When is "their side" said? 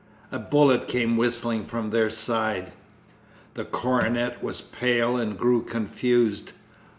1.91-2.73